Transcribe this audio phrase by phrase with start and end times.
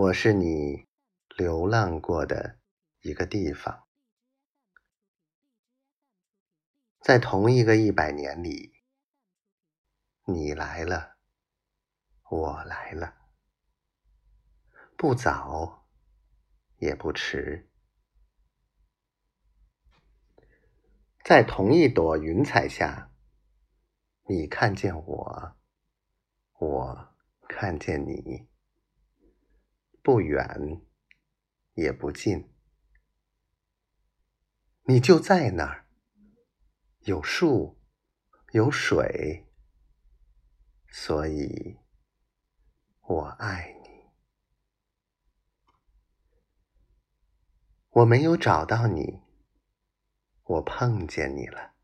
[0.00, 0.86] 我是你
[1.36, 2.60] 流浪过的
[3.00, 3.88] 一个地方，
[7.00, 8.74] 在同一个一百年里，
[10.26, 11.16] 你来了，
[12.30, 13.16] 我来了，
[14.96, 15.88] 不早
[16.76, 17.68] 也不迟，
[21.24, 23.10] 在同一朵云彩下，
[24.28, 25.56] 你看见我，
[26.60, 27.14] 我
[27.48, 28.47] 看见你。
[30.08, 30.80] 不远，
[31.74, 32.50] 也不近，
[34.84, 35.86] 你就在那儿。
[37.00, 37.78] 有树，
[38.52, 39.46] 有水，
[40.88, 41.76] 所以
[43.02, 44.10] 我爱你。
[47.90, 49.20] 我没有找到你，
[50.42, 51.74] 我碰见你了。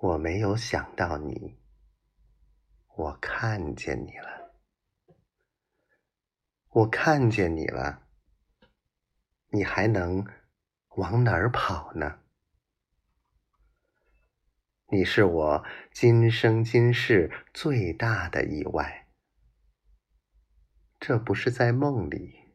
[0.00, 1.60] 我没有想到你，
[2.88, 4.41] 我看见你了。
[6.74, 8.08] 我看见你了，
[9.48, 10.26] 你还能
[10.96, 12.20] 往哪儿跑呢？
[14.86, 19.06] 你是我今生今世最大的意外，
[20.98, 22.54] 这不是在梦里，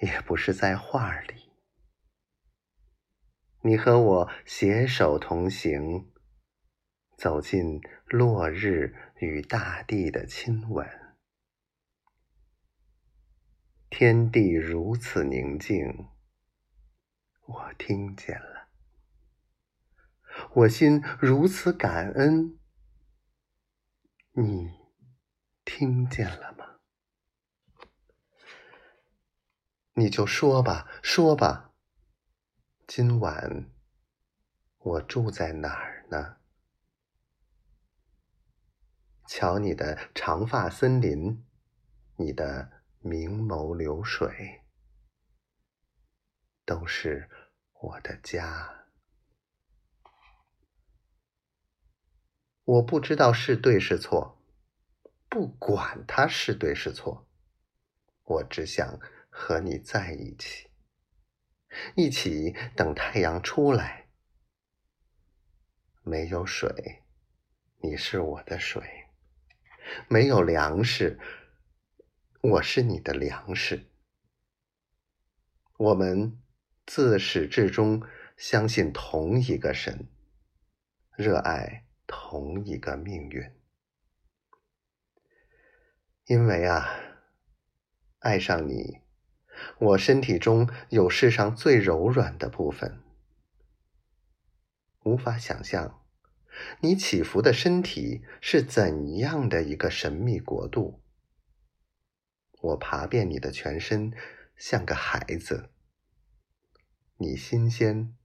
[0.00, 1.52] 也不是在画里。
[3.62, 6.10] 你和我携手同行，
[7.16, 11.07] 走进落日与大地的亲吻。
[13.90, 16.08] 天地如此宁静，
[17.46, 18.68] 我听见了；
[20.52, 22.58] 我心如此感恩，
[24.32, 24.70] 你
[25.64, 26.80] 听见了吗？
[29.94, 31.72] 你就说吧，说吧，
[32.86, 33.70] 今晚
[34.76, 36.36] 我住在哪儿呢？
[39.26, 41.42] 瞧你的长发森林，
[42.16, 42.77] 你的。
[43.00, 44.62] 明眸流水，
[46.64, 47.30] 都是
[47.72, 48.86] 我的家。
[52.64, 54.42] 我不知道是对是错，
[55.28, 57.26] 不管它是对是错，
[58.24, 58.98] 我只想
[59.30, 60.68] 和你在一起，
[61.96, 64.08] 一起等太阳出来。
[66.02, 67.04] 没有水，
[67.82, 68.82] 你是我的水；
[70.08, 71.18] 没有粮食。
[72.40, 73.86] 我是你的粮食。
[75.76, 76.38] 我们
[76.86, 78.00] 自始至终
[78.36, 80.06] 相信同一个神，
[81.16, 83.50] 热爱同一个命运。
[86.26, 86.86] 因为啊，
[88.20, 89.00] 爱上你，
[89.80, 93.02] 我身体中有世上最柔软的部分。
[95.02, 96.04] 无法想象，
[96.82, 101.02] 你起伏的身体是怎样的一个神秘国度。
[102.60, 104.12] 我爬遍你的全身，
[104.56, 105.70] 像个孩子。
[107.16, 108.16] 你新鲜、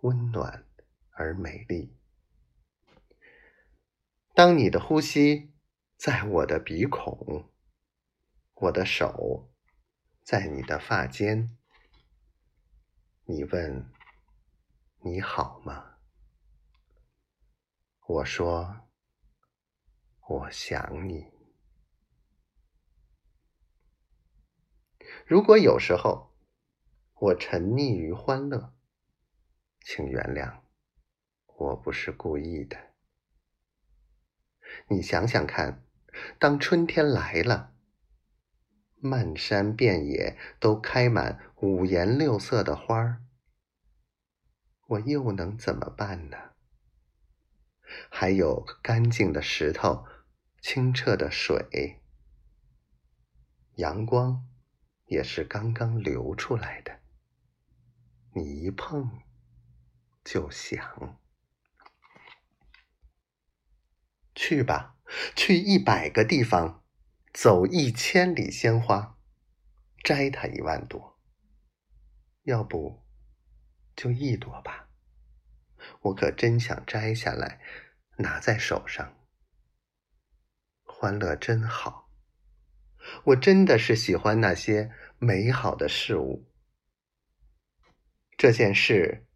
[0.00, 0.66] 温暖
[1.12, 1.96] 而美丽。
[4.34, 5.52] 当你的呼吸
[5.96, 7.50] 在我的鼻孔，
[8.54, 9.50] 我的手
[10.22, 11.56] 在你的发间，
[13.24, 13.90] 你问
[15.02, 15.96] 你好吗？
[18.06, 18.88] 我说
[20.28, 21.39] 我想你。
[25.30, 26.34] 如果有时候
[27.14, 28.74] 我沉溺于欢乐，
[29.80, 30.62] 请原谅，
[31.46, 32.76] 我不是故意的。
[34.88, 35.84] 你想想看，
[36.40, 37.76] 当春天来了，
[38.96, 43.22] 漫山遍野都开满五颜六色的花儿，
[44.88, 46.36] 我又能怎么办呢？
[48.10, 50.04] 还有干净的石头，
[50.60, 52.02] 清澈的水，
[53.76, 54.49] 阳光。
[55.10, 57.00] 也是刚刚流出来的，
[58.32, 59.22] 你一碰
[60.24, 61.18] 就响。
[64.36, 64.96] 去吧，
[65.34, 66.84] 去一百个地方，
[67.32, 69.18] 走一千里鲜花，
[70.04, 71.18] 摘它一万朵。
[72.42, 73.04] 要不
[73.96, 74.90] 就一朵吧，
[76.02, 77.60] 我可真想摘下来，
[78.18, 79.16] 拿在手上。
[80.84, 82.09] 欢乐真好。
[83.24, 86.46] 我真的是喜欢那些美好的事物。
[88.36, 89.26] 这件事，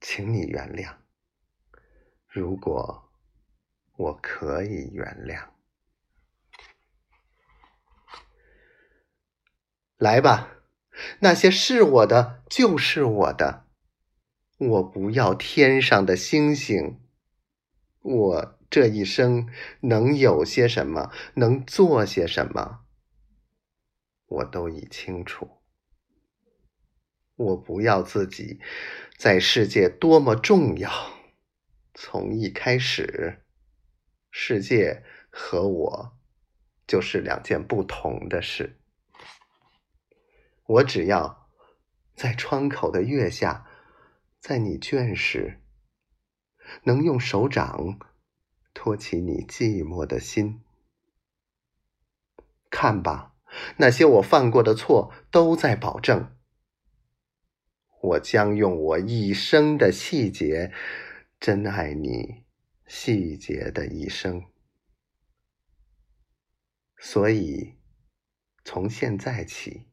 [0.00, 0.94] 请你原谅。
[2.26, 3.10] 如果
[3.96, 5.50] 我可以原谅，
[9.98, 10.62] 来吧，
[11.20, 13.66] 那些是我的就是我的。
[14.58, 17.00] 我不要天上的星星。
[18.00, 19.48] 我这一生
[19.80, 21.12] 能有些什么？
[21.34, 22.81] 能做些什么？
[24.32, 25.58] 我都已清楚。
[27.36, 28.60] 我不要自己
[29.16, 30.90] 在世界多么重要，
[31.92, 33.44] 从一开始，
[34.30, 36.18] 世界和我
[36.86, 38.78] 就是两件不同的事。
[40.64, 41.50] 我只要
[42.14, 43.66] 在窗口的月下，
[44.40, 45.60] 在你倦时，
[46.84, 47.98] 能用手掌
[48.72, 50.62] 托起你寂寞的心。
[52.70, 53.31] 看吧，
[53.76, 56.36] 那些我犯过的错都在保证。
[58.00, 60.72] 我将用我一生的细节，
[61.38, 62.44] 珍爱你
[62.86, 64.44] 细节的一生。
[66.98, 67.78] 所以，
[68.64, 69.88] 从现在起，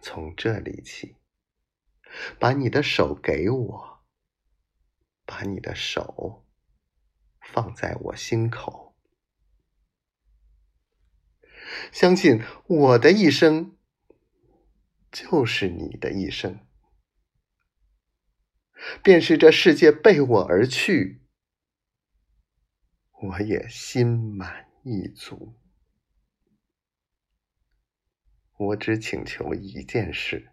[0.00, 1.16] 从这里起，
[2.38, 4.00] 把你的手给我，
[5.24, 6.44] 把你的手
[7.40, 8.89] 放在我心口，
[11.92, 13.76] 相信我的一生
[15.10, 16.58] 就是你的一生。
[19.02, 21.20] 便是这世界背我而去，
[23.22, 24.06] 我也心
[24.36, 25.54] 满意足。
[28.56, 30.52] 我只请求一件事：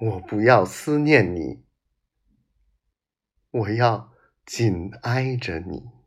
[0.00, 1.64] 我不要思念你，
[3.50, 4.14] 我要
[4.46, 5.99] 紧挨着你。